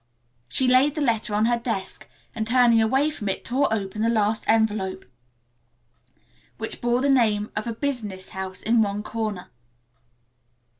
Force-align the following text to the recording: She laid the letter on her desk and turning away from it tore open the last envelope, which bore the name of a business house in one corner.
She 0.49 0.67
laid 0.67 0.95
the 0.95 1.01
letter 1.01 1.35
on 1.35 1.45
her 1.45 1.59
desk 1.59 2.07
and 2.33 2.47
turning 2.47 2.81
away 2.81 3.11
from 3.11 3.29
it 3.29 3.45
tore 3.45 3.71
open 3.71 4.01
the 4.01 4.09
last 4.09 4.43
envelope, 4.47 5.05
which 6.57 6.81
bore 6.81 7.01
the 7.01 7.07
name 7.07 7.51
of 7.55 7.67
a 7.67 7.73
business 7.73 8.29
house 8.29 8.63
in 8.63 8.81
one 8.81 9.03
corner. 9.03 9.51